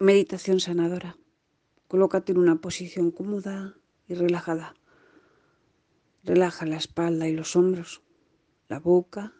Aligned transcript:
meditación 0.00 0.60
sanadora. 0.60 1.18
Colócate 1.86 2.32
en 2.32 2.38
una 2.38 2.56
posición 2.56 3.10
cómoda 3.10 3.76
y 4.08 4.14
relajada. 4.14 4.74
Relaja 6.24 6.64
la 6.64 6.78
espalda 6.78 7.28
y 7.28 7.34
los 7.34 7.54
hombros, 7.54 8.00
la 8.68 8.80
boca 8.80 9.34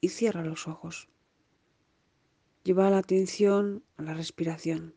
y 0.00 0.10
cierra 0.10 0.44
los 0.44 0.68
ojos. 0.68 1.08
Lleva 2.62 2.88
la 2.88 2.98
atención 2.98 3.82
a 3.96 4.02
la 4.02 4.14
respiración, 4.14 4.94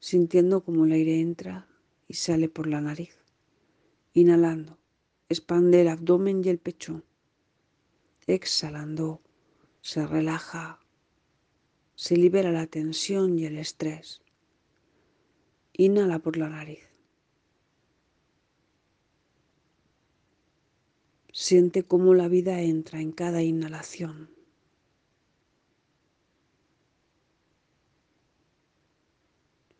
sintiendo 0.00 0.64
como 0.64 0.84
el 0.84 0.92
aire 0.92 1.20
entra 1.20 1.68
y 2.08 2.14
sale 2.14 2.48
por 2.48 2.66
la 2.66 2.80
nariz. 2.80 3.16
Inhalando, 4.14 4.78
expande 5.28 5.82
el 5.82 5.88
abdomen 5.88 6.42
y 6.44 6.48
el 6.48 6.58
pecho. 6.58 7.04
Exhalando, 8.26 9.22
se 9.80 10.04
relaja, 10.08 10.80
se 11.94 12.16
libera 12.16 12.50
la 12.50 12.66
tensión 12.66 13.38
y 13.38 13.46
el 13.46 13.58
estrés. 13.58 14.22
Inhala 15.72 16.18
por 16.18 16.36
la 16.36 16.48
nariz. 16.48 16.92
Siente 21.32 21.82
cómo 21.82 22.14
la 22.14 22.28
vida 22.28 22.60
entra 22.60 23.00
en 23.00 23.10
cada 23.10 23.42
inhalación. 23.42 24.30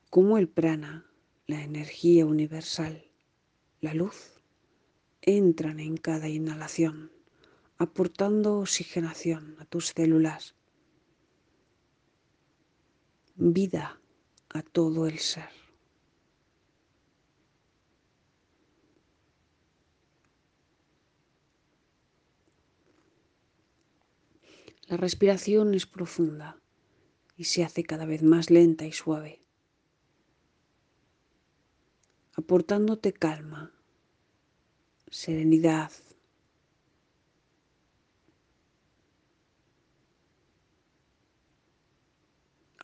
Cómo 0.09 0.39
el 0.39 0.49
prana, 0.49 1.07
la 1.47 1.63
energía 1.63 2.27
universal, 2.27 3.07
la 3.81 3.95
luz, 3.95 4.41
entran 5.23 5.81
en 5.81 5.97
cada 5.97 6.29
inhalación, 6.29 7.13
aportando 7.79 8.59
oxigenación 8.59 9.57
a 9.59 9.65
tus 9.65 9.89
células, 9.89 10.55
vida 13.37 14.01
a 14.51 14.63
todo 14.63 15.07
el 15.07 15.19
ser. 15.19 15.49
La 24.89 24.99
respiración 24.99 25.73
es 25.75 25.87
profunda 25.87 26.61
y 27.37 27.45
se 27.45 27.65
hace 27.65 27.83
cada 27.83 28.05
vez 28.05 28.23
más 28.23 28.51
lenta 28.51 28.85
y 28.85 28.93
suave, 28.93 29.41
aportándote 32.35 33.15
calma, 33.15 33.73
serenidad. 35.11 35.91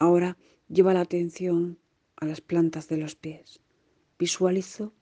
Ahora 0.00 0.38
lleva 0.68 0.94
la 0.94 1.00
atención 1.00 1.78
a 2.16 2.26
las 2.26 2.40
plantas 2.40 2.88
de 2.88 2.98
los 2.98 3.14
pies. 3.14 3.60
Visualizo 4.18 4.92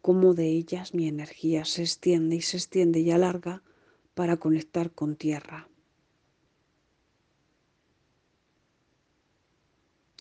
cómo 0.00 0.34
de 0.34 0.48
ellas 0.48 0.94
mi 0.94 1.08
energía 1.08 1.64
se 1.64 1.82
extiende 1.82 2.36
y 2.36 2.42
se 2.42 2.56
extiende 2.56 3.00
y 3.00 3.10
alarga 3.10 3.62
para 4.14 4.38
conectar 4.38 4.92
con 4.92 5.16
tierra. 5.16 5.68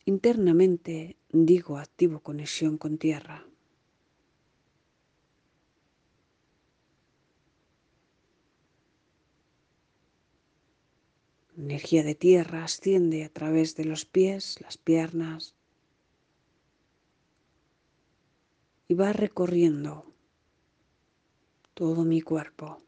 Internamente 0.06 1.18
digo 1.32 1.78
activo 1.78 2.22
conexión 2.22 2.78
con 2.78 2.98
tierra. 2.98 3.49
Energía 11.60 12.04
de 12.04 12.16
tierra 12.16 12.64
asciende 12.64 13.26
a 13.26 13.30
través 13.30 13.76
de 13.76 13.84
los 13.84 14.06
pies, 14.06 14.62
las 14.62 14.78
piernas 14.78 15.56
y 18.88 18.94
va 18.94 19.12
recorriendo 19.12 20.06
todo 21.74 22.06
mi 22.06 22.22
cuerpo. 22.22 22.82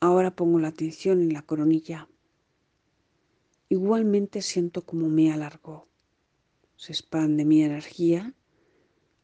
Ahora 0.00 0.36
pongo 0.36 0.58
la 0.58 0.68
atención 0.68 1.22
en 1.22 1.32
la 1.32 1.40
coronilla. 1.40 2.06
Igualmente 3.70 4.42
siento 4.42 4.84
como 4.84 5.08
me 5.08 5.32
alargo. 5.32 5.88
Se 6.76 6.92
expande 6.92 7.46
mi 7.46 7.62
energía. 7.62 8.34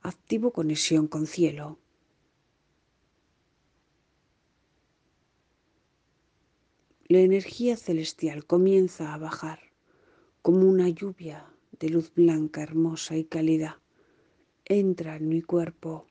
Activo 0.00 0.50
conexión 0.54 1.08
con 1.08 1.26
cielo. 1.26 1.78
La 7.08 7.20
energía 7.20 7.76
celestial 7.76 8.46
comienza 8.46 9.14
a 9.14 9.18
bajar 9.18 9.60
como 10.42 10.68
una 10.68 10.88
lluvia 10.88 11.46
de 11.78 11.90
luz 11.90 12.12
blanca, 12.12 12.64
hermosa 12.64 13.16
y 13.16 13.24
cálida. 13.24 13.80
Entra 14.64 15.14
en 15.14 15.28
mi 15.28 15.40
cuerpo 15.40 16.08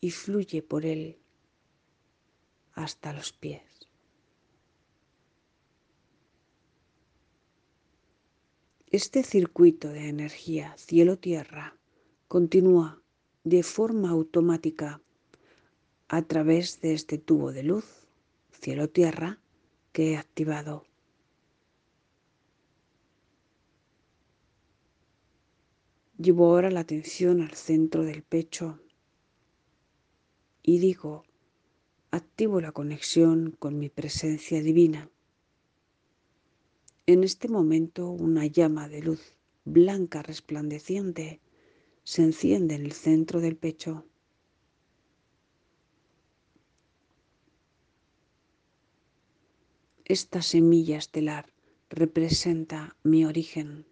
y 0.00 0.10
fluye 0.10 0.60
por 0.60 0.84
él 0.86 1.18
hasta 2.72 3.12
los 3.12 3.32
pies. 3.32 3.62
Este 8.90 9.22
circuito 9.22 9.90
de 9.90 10.08
energía 10.08 10.74
cielo-tierra 10.78 11.78
continúa 12.26 13.02
de 13.44 13.62
forma 13.62 14.10
automática 14.10 15.00
a 16.08 16.22
través 16.22 16.80
de 16.80 16.94
este 16.94 17.18
tubo 17.18 17.52
de 17.52 17.62
luz 17.62 17.84
cielo-tierra 18.50 19.38
que 19.96 20.12
he 20.12 20.16
activado. 20.18 20.84
Llevo 26.18 26.44
ahora 26.44 26.70
la 26.70 26.80
atención 26.80 27.40
al 27.40 27.54
centro 27.54 28.04
del 28.04 28.22
pecho 28.22 28.78
y 30.62 30.80
digo, 30.80 31.24
activo 32.10 32.60
la 32.60 32.72
conexión 32.72 33.56
con 33.58 33.78
mi 33.78 33.88
presencia 33.88 34.60
divina. 34.60 35.08
En 37.06 37.24
este 37.24 37.48
momento 37.48 38.10
una 38.10 38.44
llama 38.44 38.90
de 38.90 39.00
luz 39.00 39.38
blanca 39.64 40.22
resplandeciente 40.22 41.40
se 42.04 42.22
enciende 42.22 42.74
en 42.74 42.84
el 42.84 42.92
centro 42.92 43.40
del 43.40 43.56
pecho. 43.56 44.04
Esta 50.08 50.40
semilla 50.40 50.98
estelar 50.98 51.52
representa 51.90 52.96
mi 53.02 53.24
origen, 53.24 53.88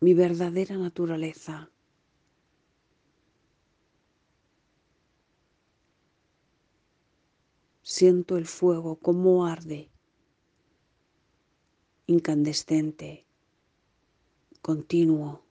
mi 0.00 0.12
verdadera 0.12 0.76
naturaleza. 0.76 1.70
Siento 7.82 8.36
el 8.36 8.46
fuego 8.46 8.96
como 8.96 9.46
arde 9.46 9.92
incandescente, 12.08 13.24
continuo, 14.60 15.46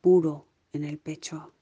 puro 0.00 0.46
en 0.72 0.84
el 0.84 0.98
pecho. 1.00 1.54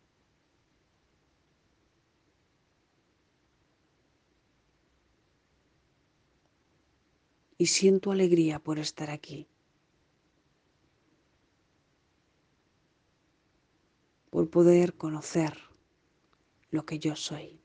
Y 7.58 7.66
siento 7.66 8.12
alegría 8.12 8.60
por 8.60 8.78
estar 8.78 9.10
aquí, 9.10 9.48
por 14.30 14.48
poder 14.48 14.94
conocer 14.94 15.58
lo 16.70 16.86
que 16.86 17.00
yo 17.00 17.16
soy. 17.16 17.60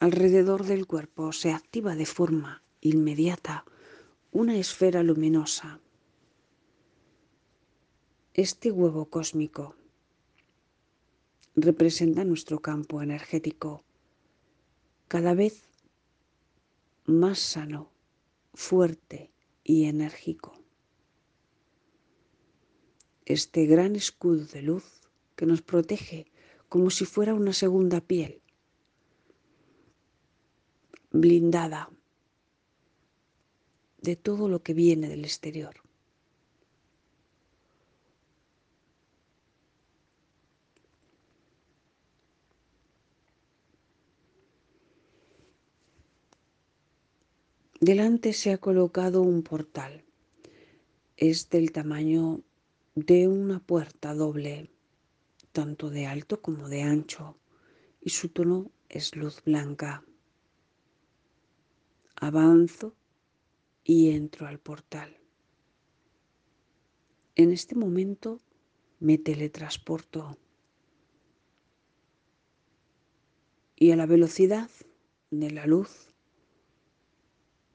Alrededor 0.00 0.64
del 0.64 0.86
cuerpo 0.86 1.32
se 1.32 1.52
activa 1.52 1.94
de 1.94 2.06
forma 2.06 2.62
inmediata 2.80 3.64
una 4.32 4.56
esfera 4.56 5.02
luminosa. 5.02 5.78
Este 8.32 8.70
huevo 8.70 9.04
cósmico 9.04 9.76
representa 11.54 12.24
nuestro 12.24 12.60
campo 12.60 13.02
energético 13.02 13.84
cada 15.10 15.34
vez 15.34 15.64
más 17.04 17.40
sano, 17.40 17.90
fuerte 18.54 19.32
y 19.64 19.86
enérgico. 19.86 20.52
Este 23.24 23.66
gran 23.66 23.96
escudo 23.96 24.44
de 24.44 24.62
luz 24.62 24.84
que 25.34 25.46
nos 25.46 25.62
protege 25.62 26.30
como 26.68 26.90
si 26.90 27.06
fuera 27.06 27.34
una 27.34 27.52
segunda 27.52 28.00
piel 28.00 28.40
blindada 31.10 31.90
de 33.98 34.14
todo 34.14 34.48
lo 34.48 34.62
que 34.62 34.74
viene 34.74 35.08
del 35.08 35.24
exterior. 35.24 35.74
Delante 47.82 48.34
se 48.34 48.52
ha 48.52 48.58
colocado 48.58 49.22
un 49.22 49.42
portal. 49.42 50.04
Es 51.16 51.48
del 51.48 51.72
tamaño 51.72 52.42
de 52.94 53.26
una 53.26 53.58
puerta 53.58 54.12
doble, 54.12 54.70
tanto 55.52 55.88
de 55.88 56.04
alto 56.04 56.42
como 56.42 56.68
de 56.68 56.82
ancho, 56.82 57.38
y 58.02 58.10
su 58.10 58.28
tono 58.28 58.70
es 58.90 59.16
luz 59.16 59.42
blanca. 59.42 60.04
Avanzo 62.16 62.94
y 63.82 64.10
entro 64.10 64.46
al 64.46 64.58
portal. 64.58 65.16
En 67.34 67.50
este 67.50 67.76
momento 67.76 68.42
me 68.98 69.16
teletransporto 69.16 70.36
y 73.74 73.92
a 73.92 73.96
la 73.96 74.04
velocidad 74.04 74.68
de 75.30 75.50
la 75.50 75.64
luz 75.64 76.09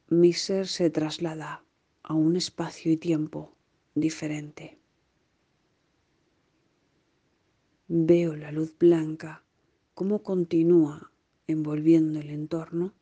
mi 0.07 0.33
ser 0.33 0.67
se 0.67 0.89
traslada 0.89 1.63
a 2.03 2.13
un 2.13 2.35
espacio 2.35 2.91
y 2.91 2.97
tiempo 2.97 3.55
diferente. 3.95 4.79
Veo 7.87 8.35
la 8.35 8.51
luz 8.51 8.77
blanca 8.77 9.43
cómo 9.93 10.21
continúa 10.21 11.11
envolviendo 11.47 12.19
el 12.19 12.29
entorno 12.29 12.93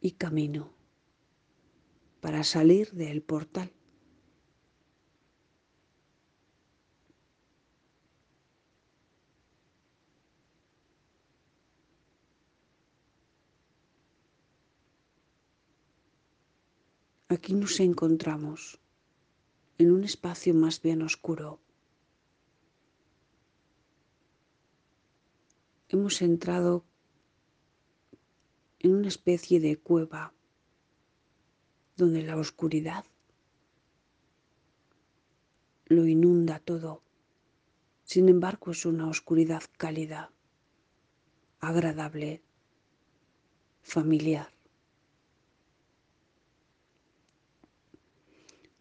y 0.00 0.12
camino 0.12 0.72
para 2.20 2.44
salir 2.44 2.92
del 2.92 3.22
portal. 3.22 3.72
Aquí 17.34 17.54
nos 17.54 17.78
encontramos 17.78 18.80
en 19.78 19.92
un 19.92 20.02
espacio 20.02 20.52
más 20.52 20.82
bien 20.82 21.00
oscuro. 21.00 21.60
Hemos 25.88 26.22
entrado 26.22 26.84
en 28.80 28.96
una 28.96 29.06
especie 29.06 29.60
de 29.60 29.78
cueva 29.78 30.34
donde 31.96 32.22
la 32.24 32.36
oscuridad 32.36 33.04
lo 35.84 36.06
inunda 36.08 36.58
todo. 36.58 37.00
Sin 38.02 38.28
embargo, 38.28 38.72
es 38.72 38.84
una 38.84 39.06
oscuridad 39.06 39.62
cálida, 39.78 40.32
agradable, 41.60 42.42
familiar. 43.82 44.59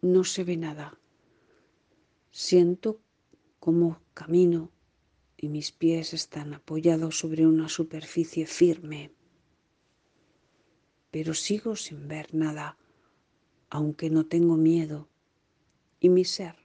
No 0.02 0.24
se 0.24 0.44
ve 0.44 0.58
nada. 0.58 0.98
Siento 2.32 3.02
como 3.60 4.02
camino 4.14 4.72
y 5.36 5.50
mis 5.50 5.72
pies 5.72 6.14
están 6.14 6.54
apoyados 6.54 7.20
sobre 7.20 7.46
una 7.46 7.70
superficie 7.70 8.46
firme. 8.46 9.12
Pero 11.12 11.34
sigo 11.34 11.76
sin 11.76 12.08
ver 12.08 12.34
nada, 12.34 12.78
aunque 13.70 14.10
no 14.10 14.26
tengo 14.26 14.58
miedo, 14.58 15.10
y 16.00 16.10
mi 16.10 16.24
ser 16.24 16.56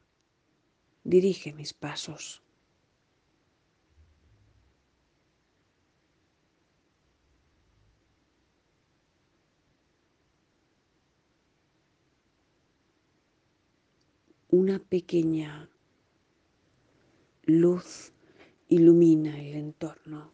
dirige 1.02 1.52
mis 1.52 1.72
pasos. 1.72 2.44
Una 14.55 14.79
pequeña 14.79 15.69
luz 17.43 18.12
ilumina 18.69 19.41
el 19.41 19.56
entorno 19.56 20.33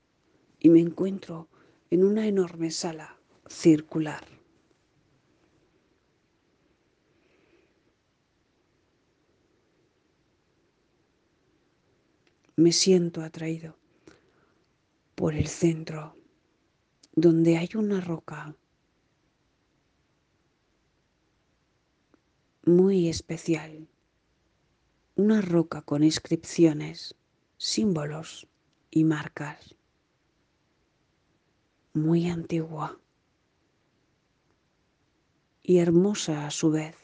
y 0.59 0.69
me 0.69 0.81
encuentro 0.81 1.49
en 1.89 2.05
una 2.05 2.27
enorme 2.27 2.71
sala 2.71 3.19
circular. 3.49 4.23
Me 12.57 12.73
siento 12.73 13.23
atraído 13.23 13.79
por 15.15 15.35
el 15.35 15.47
centro, 15.47 16.15
donde 17.15 17.57
hay 17.57 17.71
una 17.75 18.03
roca 18.03 18.55
muy 22.67 23.09
especial 23.09 23.89
una 25.21 25.43
roca 25.43 25.83
con 25.83 26.03
inscripciones, 26.03 27.15
símbolos 27.59 28.49
y 28.91 29.05
marcas. 29.05 29.77
Muy 31.93 32.31
antigua 32.31 32.99
y 35.63 35.77
hermosa 35.77 36.47
a 36.47 36.51
su 36.51 36.71
vez, 36.71 36.97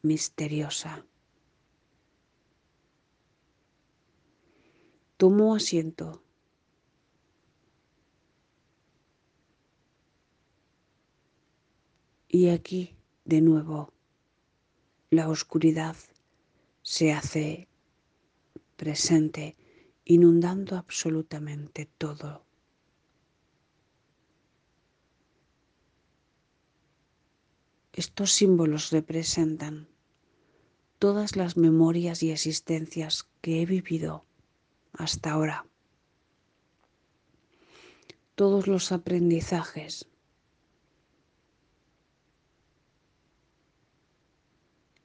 misteriosa. 0.00 1.04
Tomó 5.18 5.54
asiento. 5.54 6.22
Y 12.26 12.48
aquí, 12.48 12.96
de 13.26 13.42
nuevo, 13.42 13.92
la 15.10 15.28
oscuridad 15.28 15.96
se 16.88 17.12
hace 17.12 17.68
presente, 18.76 19.58
inundando 20.06 20.74
absolutamente 20.74 21.84
todo. 21.98 22.46
Estos 27.92 28.32
símbolos 28.32 28.90
representan 28.90 29.86
todas 30.98 31.36
las 31.36 31.58
memorias 31.58 32.22
y 32.22 32.30
existencias 32.30 33.28
que 33.42 33.60
he 33.60 33.66
vivido 33.66 34.24
hasta 34.94 35.32
ahora, 35.32 35.66
todos 38.34 38.66
los 38.66 38.92
aprendizajes, 38.92 40.08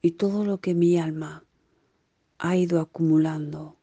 y 0.01 0.11
todo 0.11 0.45
lo 0.45 0.61
que 0.61 0.73
mi 0.73 0.97
alma 0.97 1.43
ha 2.45 2.57
ido 2.57 2.81
acumulando 2.81 3.79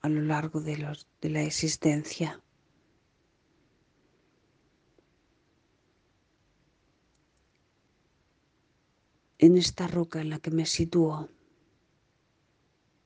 a 0.00 0.08
lo 0.08 0.22
largo 0.22 0.60
de, 0.60 0.76
la 0.76 1.42
existencia. 1.42 2.42
En 9.38 9.56
esta 9.56 9.86
roca 9.86 10.20
en 10.20 10.30
la 10.30 10.40
que 10.40 10.50
me 10.50 10.66
sitúo 10.66 11.28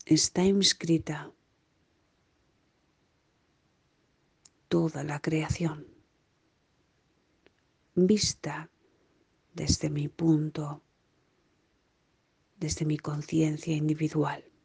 está 0.07 0.45
inscrita 0.45 1.31
toda 4.69 5.05
la 5.05 5.21
creación, 5.21 5.87
vista 7.95 8.71
desde 9.53 9.91
mi 9.91 10.09
punto, 10.09 10.83
desde 12.57 12.87
mi 12.87 12.97
conciencia 12.97 13.77
individual. 13.77 14.56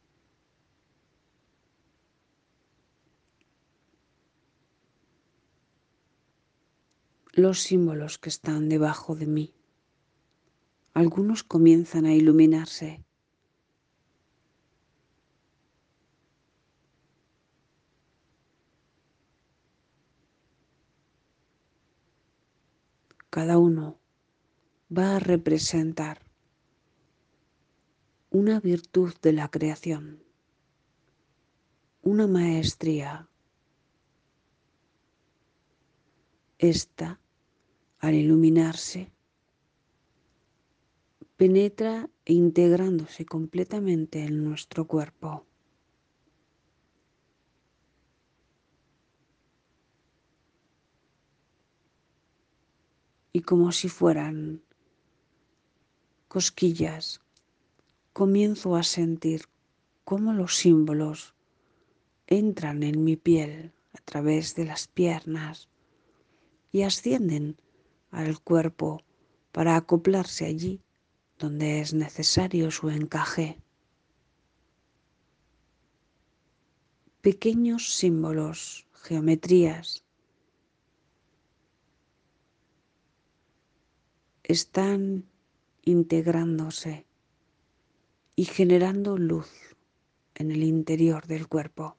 Los 7.33 7.61
símbolos 7.61 8.17
que 8.17 8.27
están 8.27 8.67
debajo 8.67 9.15
de 9.15 9.25
mí. 9.25 9.53
Algunos 10.93 11.43
comienzan 11.43 12.05
a 12.05 12.13
iluminarse. 12.13 13.05
Cada 23.29 23.57
uno 23.57 23.97
va 24.95 25.15
a 25.15 25.19
representar 25.19 26.25
una 28.29 28.59
virtud 28.59 29.13
de 29.21 29.31
la 29.31 29.49
creación, 29.49 30.21
una 32.01 32.27
maestría. 32.27 33.29
Esta 36.57 37.20
al 38.01 38.15
iluminarse, 38.15 39.11
penetra 41.37 42.09
e 42.25 42.33
integrándose 42.33 43.25
completamente 43.25 44.25
en 44.25 44.43
nuestro 44.43 44.85
cuerpo. 44.85 45.45
y 53.33 53.41
como 53.41 53.71
si 53.71 53.87
fueran 53.87 54.61
cosquillas, 56.27 57.21
comienzo 58.13 58.75
a 58.75 58.83
sentir 58.83 59.43
cómo 60.03 60.33
los 60.33 60.57
símbolos 60.57 61.33
entran 62.27 62.83
en 62.83 63.03
mi 63.03 63.15
piel 63.15 63.73
a 63.93 64.01
través 64.01 64.55
de 64.55 64.65
las 64.65 64.87
piernas 64.87 65.69
y 66.71 66.83
ascienden 66.83 67.57
al 68.11 68.41
cuerpo 68.41 69.03
para 69.51 69.75
acoplarse 69.75 70.45
allí 70.45 70.81
donde 71.39 71.81
es 71.81 71.93
necesario 71.93 72.69
su 72.69 72.89
encaje. 72.89 73.57
Pequeños 77.21 77.95
símbolos, 77.95 78.87
geometrías, 78.93 80.03
están 84.43 85.25
integrándose 85.83 87.05
y 88.35 88.45
generando 88.45 89.17
luz 89.17 89.49
en 90.35 90.51
el 90.51 90.63
interior 90.63 91.25
del 91.25 91.47
cuerpo, 91.47 91.97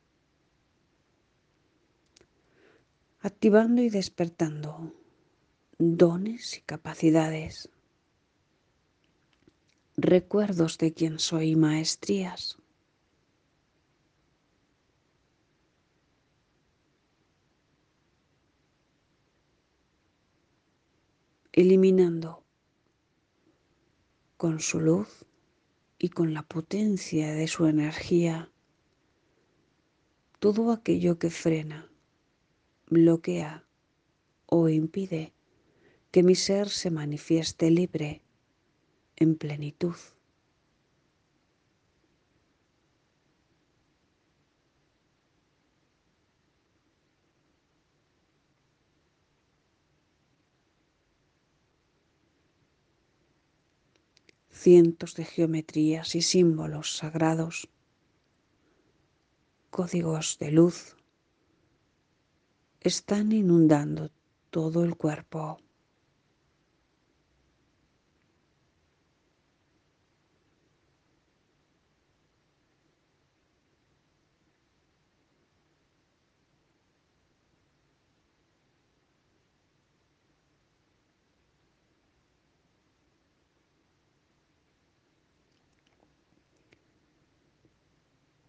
activando 3.21 3.83
y 3.83 3.91
despertando 3.91 4.93
dones 5.83 6.59
y 6.59 6.61
capacidades, 6.63 7.69
recuerdos 9.97 10.79
de 10.79 10.93
quién 10.93 11.19
soy, 11.19 11.57
maestrías. 11.57 12.59
eliminando 21.55 22.43
con 24.39 24.59
su 24.61 24.81
luz 24.81 25.27
y 25.99 26.09
con 26.09 26.33
la 26.33 26.43
potencia 26.43 27.35
de 27.35 27.47
su 27.47 27.67
energía 27.67 28.51
todo 30.39 30.73
aquello 30.73 31.19
que 31.19 31.29
frena, 31.29 31.89
bloquea 32.89 33.67
o 34.47 34.71
impide 34.71 35.35
que 36.13 36.23
mi 36.23 36.35
ser 36.35 36.69
se 36.69 36.91
manifieste 36.91 37.71
libre 37.71 38.23
en 39.17 39.35
plenitud. 39.35 39.97
cientos 54.63 55.17
de 55.17 55.25
geometrías 55.25 56.15
y 56.15 56.23
símbolos 56.23 56.95
sagrados, 56.97 57.69
códigos 59.71 60.39
de 60.39 60.53
luz, 60.53 60.95
están 62.79 63.33
inundando 63.33 64.13
todo 64.51 64.85
el 64.85 64.95
cuerpo. 64.97 65.59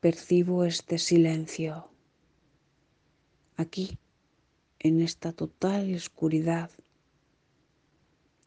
Percibo 0.03 0.65
este 0.65 0.97
silencio. 0.97 1.89
Aquí, 3.55 3.97
en 4.79 4.99
esta 4.99 5.31
total 5.31 5.95
oscuridad, 5.95 6.69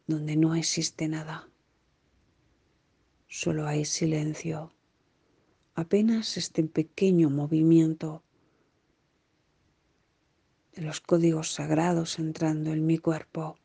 donde 0.05 0.35
no 0.35 0.53
existe 0.53 1.07
nada. 1.07 1.49
Solo 3.27 3.65
hay 3.65 3.85
silencio, 3.85 4.71
apenas 5.73 6.37
este 6.37 6.61
pequeño 6.65 7.31
movimiento 7.31 8.21
de 10.75 10.83
los 10.83 11.01
códigos 11.01 11.53
sagrados 11.53 12.19
entrando 12.19 12.71
en 12.71 12.85
mi 12.85 12.99
cuerpo. 12.99 13.57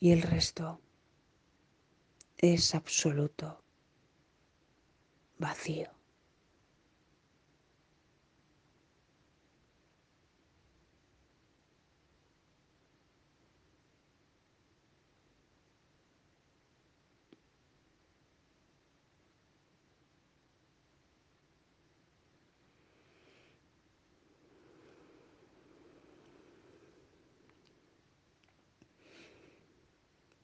Y 0.00 0.10
el 0.10 0.20
resto 0.20 0.82
es 2.36 2.74
absoluto 2.74 3.61
vacío. 5.42 5.90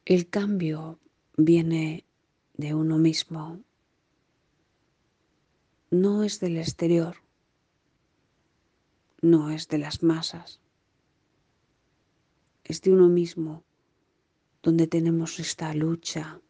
El 0.05 0.31
cambio 0.31 0.99
viene 1.37 2.07
de 2.55 2.75
uno 2.75 2.97
mismo, 2.97 3.61
no 5.91 6.23
es 6.23 6.39
del 6.39 6.59
exterior, 6.59 7.17
no 9.23 9.51
es 9.51 9.69
de 9.69 9.79
las 9.79 10.03
masas, 10.03 10.61
es 12.65 12.83
de 12.83 12.93
uno 12.93 13.09
mismo 13.09 13.65
donde 14.63 14.87
tenemos 14.87 15.41
esta 15.41 15.73
lucha 15.73 16.43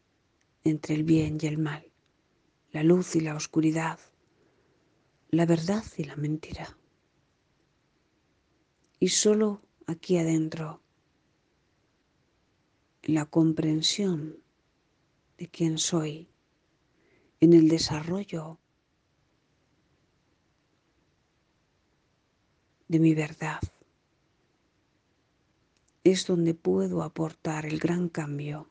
entre 0.65 0.95
el 0.95 1.03
bien 1.03 1.37
y 1.41 1.47
el 1.47 1.57
mal, 1.57 1.89
la 2.71 2.83
luz 2.83 3.15
y 3.15 3.21
la 3.21 3.35
oscuridad, 3.35 3.99
la 5.29 5.45
verdad 5.45 5.85
y 5.97 6.03
la 6.03 6.17
mentira. 6.17 6.77
Y 8.99 9.07
solo 9.07 9.61
aquí 9.85 10.17
adentro, 10.17 10.81
en 13.03 13.13
la 13.13 13.25
comprensión 13.25 14.43
de 15.37 15.47
quién 15.47 15.77
soy, 15.77 16.27
en 17.39 17.53
el 17.53 17.69
desarrollo 17.69 18.59
de 22.89 22.99
mi 22.99 23.13
verdad. 23.13 23.61
Es 26.03 26.25
donde 26.25 26.55
puedo 26.55 27.03
aportar 27.03 27.65
el 27.65 27.79
gran 27.79 28.09
cambio. 28.09 28.67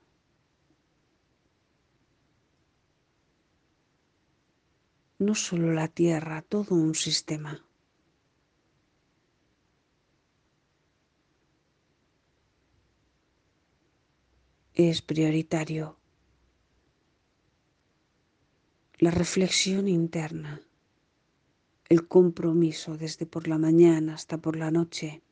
No 5.19 5.35
solo 5.35 5.73
la 5.73 5.89
tierra, 5.89 6.43
todo 6.43 6.75
un 6.75 6.95
sistema. 6.95 7.65
Es 14.75 15.03
prioritario 15.03 15.97
la 18.99 19.11
reflexión 19.13 19.87
interna 19.89 20.68
el 21.89 22.07
compromiso 22.07 22.99
desde 22.99 23.25
por 23.25 23.49
la 23.49 23.57
mañana 23.57 24.15
hasta 24.15 24.37
por 24.37 24.57
la 24.57 24.71
noche 24.71 25.23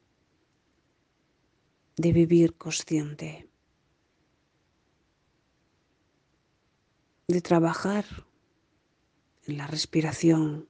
de 1.97 2.13
vivir 2.13 2.55
consciente, 2.57 3.49
de 7.29 7.41
trabajar 7.43 8.07
en 9.45 9.59
la 9.59 9.67
respiración, 9.67 10.67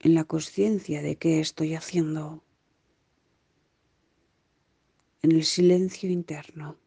en 0.00 0.14
la 0.14 0.24
conciencia 0.24 1.02
de 1.02 1.16
qué 1.16 1.40
estoy 1.40 1.74
haciendo, 1.74 2.42
en 5.20 5.32
el 5.32 5.44
silencio 5.44 6.08
interno, 6.08 6.78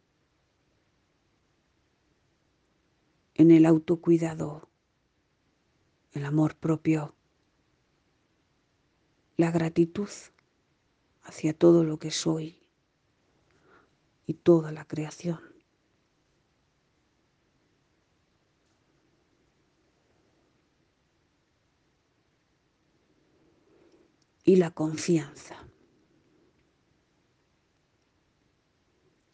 en 3.34 3.50
el 3.52 3.64
autocuidado 3.64 4.71
el 6.12 6.24
amor 6.24 6.56
propio, 6.56 7.14
la 9.36 9.50
gratitud 9.50 10.08
hacia 11.22 11.52
todo 11.52 11.84
lo 11.84 11.98
que 11.98 12.10
soy 12.10 12.58
y 14.26 14.34
toda 14.34 14.72
la 14.72 14.84
creación. 14.84 15.40
Y 24.44 24.56
la 24.56 24.72
confianza. 24.72 25.62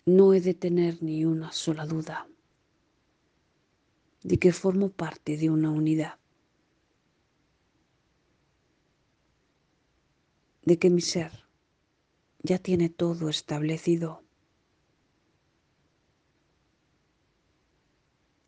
no 0.09 0.33
he 0.33 0.41
de 0.41 0.55
tener 0.55 1.03
ni 1.03 1.27
una 1.27 1.53
sola 1.53 1.85
duda 1.85 2.27
de 4.23 4.39
que 4.39 4.53
formo 4.53 4.89
parte 4.89 5.37
de 5.37 5.51
una 5.51 5.71
unidad, 5.71 6.19
de 10.69 10.79
que 10.79 10.91
mi 10.91 11.01
ser 11.01 11.33
ya 12.43 12.59
tiene 12.59 12.91
todo 12.91 13.31
establecido 13.31 14.23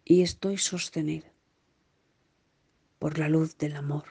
y 0.05 0.21
estoy 0.21 0.59
sostenido 0.59 1.27
por 2.99 3.19
la 3.19 3.29
luz 3.31 3.57
del 3.57 3.75
amor. 3.77 4.05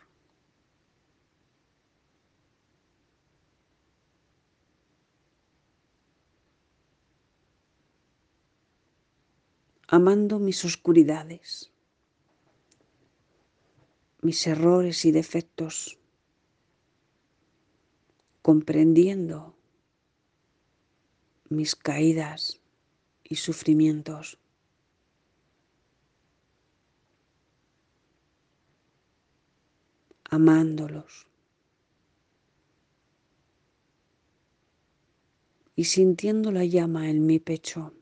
amando 9.91 10.37
mis 10.37 10.65
oscuridades, 10.65 11.71
mis 14.21 14.45
errores 14.45 15.03
y 15.05 15.11
defectos, 15.11 15.98
comprendiendo 18.41 19.55
mis 21.49 21.75
caídas 21.75 22.61
y 23.23 23.35
sufrimientos. 23.35 24.39
amándolos 30.31 31.27
y 35.75 35.85
sintiendo 35.85 36.51
la 36.51 36.65
llama 36.65 37.09
en 37.09 37.25
mi 37.25 37.39
pecho, 37.39 37.93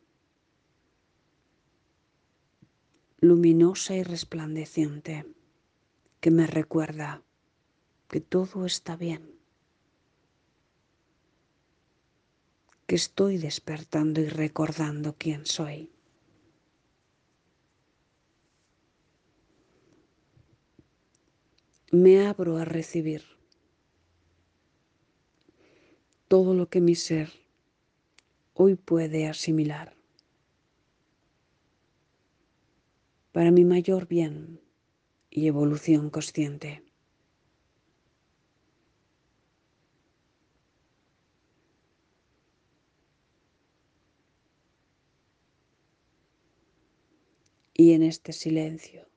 luminosa 3.19 3.95
y 3.95 4.01
resplandeciente, 4.01 5.25
que 6.19 6.31
me 6.31 6.47
recuerda 6.47 7.23
que 8.07 8.19
todo 8.19 8.65
está 8.65 8.95
bien, 8.95 9.36
que 12.87 12.95
estoy 12.95 13.37
despertando 13.37 14.21
y 14.21 14.29
recordando 14.29 15.15
quién 15.17 15.45
soy. 15.45 15.91
me 21.91 22.27
abro 22.27 22.57
a 22.57 22.65
recibir 22.65 23.23
todo 26.27 26.53
lo 26.53 26.69
que 26.69 26.81
mi 26.81 26.95
ser 26.95 27.31
hoy 28.53 28.75
puede 28.75 29.27
asimilar 29.27 29.95
para 33.31 33.51
mi 33.51 33.63
mayor 33.63 34.07
bien 34.07 34.59
y 35.29 35.47
evolución 35.47 36.09
consciente. 36.09 36.86
Y 47.79 47.93
en 47.93 48.01
este 48.01 48.33
silencio 48.33 49.07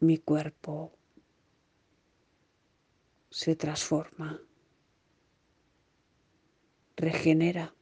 mi 0.00 0.16
cuerpo 0.16 0.96
se 3.30 3.56
transforma, 3.56 4.40
regenera. 6.96 7.75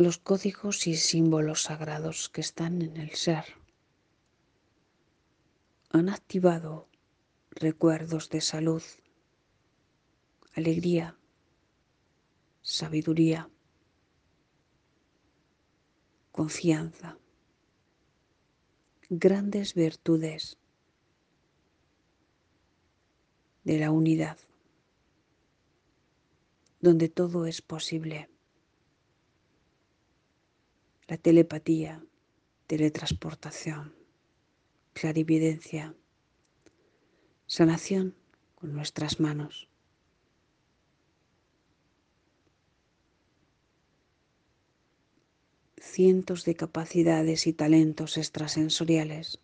Los 0.00 0.16
códigos 0.16 0.86
y 0.86 0.96
símbolos 0.96 1.64
sagrados 1.64 2.30
que 2.30 2.40
están 2.40 2.80
en 2.80 2.96
el 2.96 3.10
ser. 3.10 3.44
Han 5.90 6.08
activado 6.08 6.88
recuerdos 7.50 8.30
de 8.30 8.40
salud, 8.40 8.82
alegría, 10.54 11.18
sabiduría, 12.62 13.50
confianza, 16.32 17.18
grandes 19.10 19.74
virtudes 19.74 20.56
de 23.64 23.78
la 23.78 23.90
unidad, 23.90 24.38
donde 26.80 27.10
todo 27.10 27.44
es 27.44 27.60
posible 27.60 28.29
la 31.10 31.16
telepatía, 31.16 32.00
teletransportación, 32.68 33.96
clarividencia, 34.92 35.96
sanación 37.48 38.14
con 38.54 38.72
nuestras 38.72 39.18
manos. 39.18 39.68
Cientos 45.78 46.44
de 46.44 46.54
capacidades 46.54 47.48
y 47.48 47.54
talentos 47.54 48.16
extrasensoriales 48.16 49.40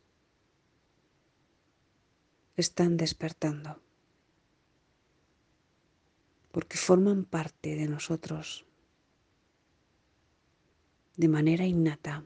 están 2.56 2.96
despertando 2.96 3.82
porque 6.52 6.78
forman 6.78 7.24
parte 7.24 7.74
de 7.74 7.88
nosotros 7.88 8.66
de 11.16 11.28
manera 11.28 11.64
innata. 11.66 12.24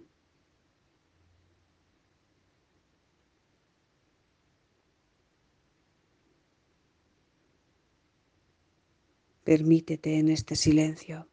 Permítete 9.45 10.19
en 10.19 10.29
este 10.29 10.55
silencio 10.55 11.29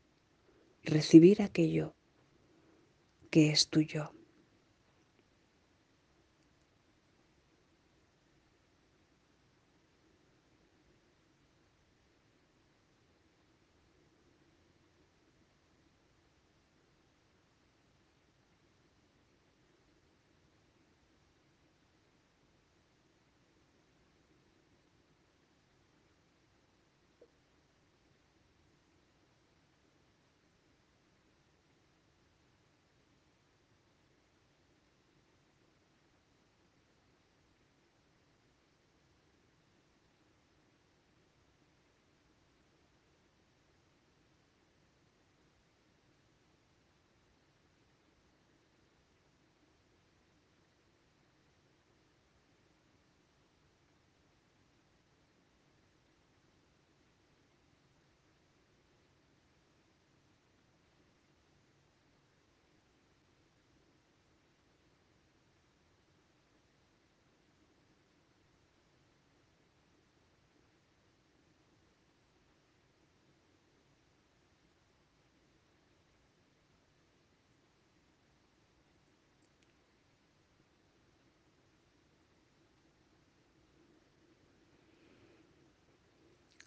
recibir 0.83 1.41
aquello 1.41 1.95
que 3.29 3.51
es 3.51 3.69
tuyo. 3.69 4.16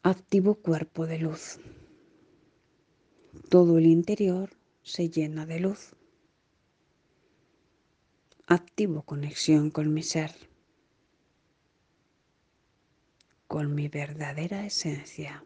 Activo 0.03 0.55
cuerpo 0.55 1.07
de 1.07 1.19
luz. 1.19 1.61
Todo 3.51 3.77
el 3.77 3.85
interior 3.85 4.49
se 4.83 5.11
llena 5.11 5.45
de 5.45 5.61
luz. 5.61 5.95
Activo 8.47 9.03
conexión 9.03 9.71
con 9.71 9.93
mi 9.93 10.03
ser, 10.03 10.33
con 13.47 13.75
mi 13.75 13.89
verdadera 13.89 14.65
esencia. 14.65 15.45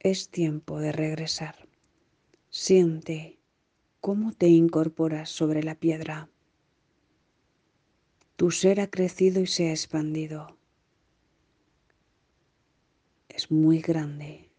Es 0.00 0.30
tiempo 0.30 0.80
de 0.80 0.90
regresar. 0.90 1.68
Siente 2.48 3.38
cómo 4.00 4.32
te 4.32 4.48
incorporas 4.48 5.30
sobre 5.30 5.62
la 5.62 5.76
piedra. 5.76 6.28
Tu 8.40 8.50
ser 8.50 8.80
ha 8.80 8.88
crecido 8.88 9.42
y 9.42 9.46
se 9.46 9.68
ha 9.68 9.72
expandido. 9.72 10.56
Es 13.28 13.50
muy 13.50 13.82
grande, 13.82 14.50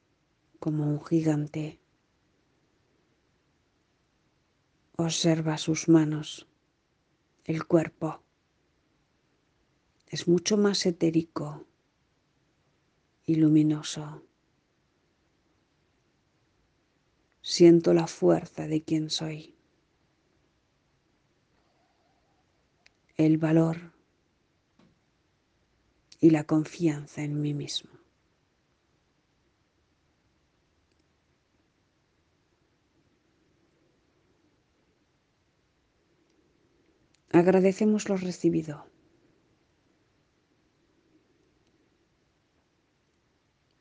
como 0.59 0.85
un 0.85 1.03
gigante. 1.03 1.79
Observa 4.97 5.57
sus 5.57 5.89
manos, 5.89 6.47
el 7.43 7.65
cuerpo. 7.65 8.21
Es 10.09 10.27
mucho 10.27 10.57
más 10.57 10.85
etérico 10.85 11.65
y 13.25 13.33
luminoso. 13.33 14.21
Siento 17.41 17.95
la 17.95 18.05
fuerza 18.05 18.67
de 18.67 18.83
quien 18.83 19.09
soy. 19.09 19.55
El 23.21 23.37
valor 23.37 23.93
y 26.19 26.31
la 26.31 26.43
confianza 26.43 27.21
en 27.21 27.39
mí 27.39 27.53
mismo. 27.53 27.91
Agradecemos 37.31 38.09
lo 38.09 38.17
recibido. 38.17 38.87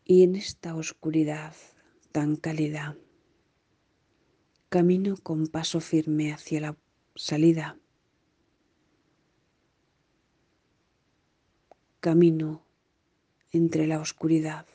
Y 0.05 0.23
en 0.23 0.37
esta 0.37 0.75
oscuridad 0.75 1.55
tan 2.13 2.37
cálida, 2.37 2.99
Camino 4.69 5.17
con 5.17 5.47
paso 5.47 5.81
firme 5.81 6.31
hacia 6.35 6.61
la 6.61 6.77
salida. 7.15 7.79
Camino 12.01 12.65
entre 13.53 13.87
la 13.87 14.01
oscuridad 14.01 14.67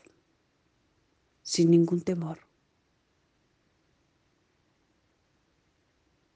sin 1.42 1.72
ningún 1.72 2.02
temor. 2.02 2.38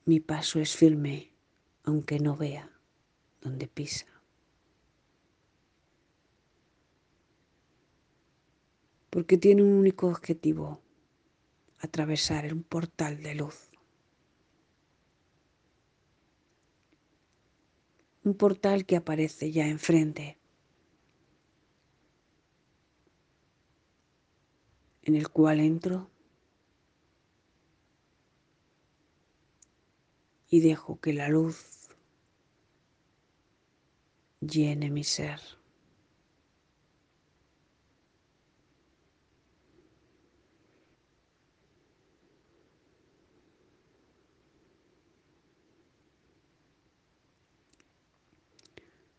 Mi 0.06 0.20
paso 0.20 0.60
es 0.60 0.76
firme 0.76 1.32
aunque 1.84 2.20
no 2.20 2.36
vea 2.36 2.72
dónde 3.40 3.68
pisa. 3.68 4.08
Porque 9.12 9.38
tiene 9.38 9.62
un 9.62 9.74
único 9.74 10.08
objetivo, 10.08 10.82
atravesar 11.78 12.52
un 12.52 12.64
portal 12.64 13.22
de 13.22 13.36
luz. 13.36 13.70
Un 18.24 18.34
portal 18.34 18.88
que 18.88 18.96
aparece 18.96 19.52
ya 19.52 19.68
enfrente, 19.68 20.39
en 25.10 25.16
el 25.16 25.30
cual 25.30 25.60
entro 25.60 26.08
y 30.48 30.60
dejo 30.60 31.00
que 31.00 31.14
la 31.14 31.30
luz 31.30 31.90
llene 34.40 34.92
mi 34.92 35.04
ser. 35.04 35.40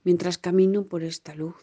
mientras 0.02 0.38
camino 0.38 0.86
por 0.86 1.04
esta 1.04 1.34
luz. 1.34 1.56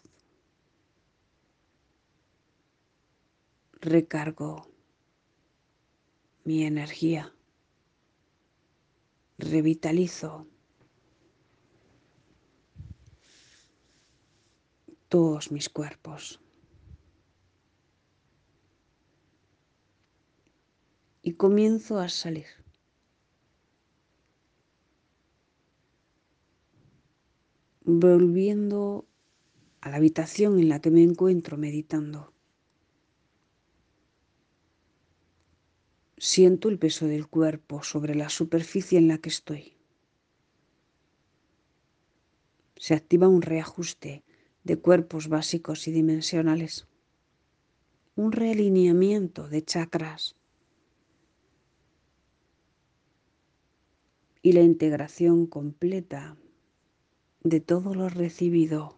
Recargo 3.88 4.70
mi 6.44 6.64
energía, 6.64 7.34
revitalizo 9.38 10.46
todos 15.08 15.50
mis 15.50 15.70
cuerpos. 15.70 16.38
Y 21.22 21.32
comienzo 21.32 21.98
a 21.98 22.10
salir. 22.10 22.44
volviendo 27.90 29.08
a 29.80 29.88
la 29.88 29.96
habitación 29.96 30.58
en 30.58 30.68
la 30.68 30.78
que 30.78 30.90
me 30.90 31.02
encuentro 31.02 31.56
meditando. 31.56 32.34
Siento 36.20 36.68
el 36.68 36.80
peso 36.80 37.06
del 37.06 37.28
cuerpo 37.28 37.84
sobre 37.84 38.16
la 38.16 38.28
superficie 38.28 38.98
en 38.98 39.06
la 39.06 39.18
que 39.18 39.28
estoy. 39.28 39.76
Se 42.76 42.94
activa 42.94 43.28
un 43.28 43.40
reajuste 43.40 44.24
de 44.64 44.76
cuerpos 44.78 45.28
básicos 45.28 45.86
y 45.86 45.92
dimensionales, 45.92 46.88
un 48.16 48.32
realineamiento 48.32 49.48
de 49.48 49.64
chakras 49.64 50.34
y 54.42 54.52
la 54.52 54.62
integración 54.62 55.46
completa 55.46 56.36
de 57.42 57.60
todo 57.60 57.94
lo 57.94 58.08
recibido. 58.08 58.97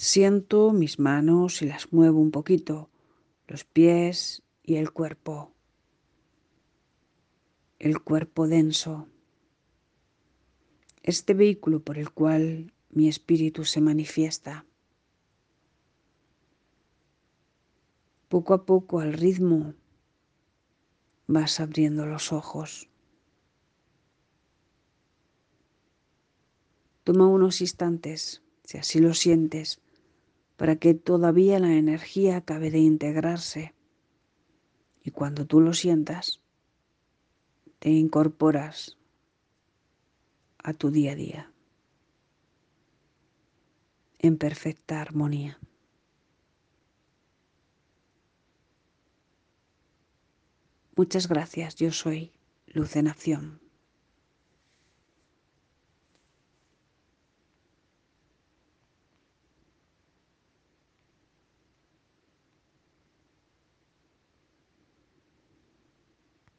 Siento 0.00 0.72
mis 0.72 1.00
manos 1.00 1.60
y 1.60 1.66
las 1.66 1.92
muevo 1.92 2.20
un 2.20 2.30
poquito, 2.30 2.88
los 3.48 3.64
pies 3.64 4.44
y 4.62 4.76
el 4.76 4.92
cuerpo, 4.92 5.52
el 7.80 8.00
cuerpo 8.00 8.46
denso, 8.46 9.08
este 11.02 11.34
vehículo 11.34 11.80
por 11.80 11.98
el 11.98 12.12
cual 12.12 12.72
mi 12.90 13.08
espíritu 13.08 13.64
se 13.64 13.80
manifiesta. 13.80 14.64
Poco 18.28 18.54
a 18.54 18.64
poco 18.66 19.00
al 19.00 19.14
ritmo 19.14 19.74
vas 21.26 21.58
abriendo 21.58 22.06
los 22.06 22.32
ojos. 22.32 22.88
Toma 27.02 27.26
unos 27.26 27.60
instantes, 27.60 28.44
si 28.62 28.78
así 28.78 29.00
lo 29.00 29.12
sientes, 29.12 29.80
para 30.58 30.74
que 30.76 30.92
todavía 30.92 31.60
la 31.60 31.72
energía 31.72 32.38
acabe 32.38 32.72
de 32.72 32.80
integrarse. 32.80 33.74
Y 35.04 35.12
cuando 35.12 35.46
tú 35.46 35.60
lo 35.60 35.72
sientas, 35.72 36.42
te 37.78 37.90
incorporas 37.90 38.98
a 40.58 40.74
tu 40.74 40.90
día 40.90 41.12
a 41.12 41.14
día 41.14 41.52
en 44.18 44.36
perfecta 44.36 45.00
armonía. 45.00 45.60
Muchas 50.96 51.28
gracias, 51.28 51.76
yo 51.76 51.92
soy 51.92 52.32
Lucenación. 52.66 53.67